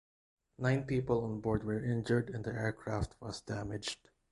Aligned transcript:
Nine 0.57 0.85
people 0.85 1.23
on 1.25 1.41
board 1.41 1.63
were 1.63 1.85
injured 1.85 2.31
and 2.31 2.43
the 2.43 2.51
aircraft 2.53 3.13
was 3.21 3.39
damaged. 3.41 4.09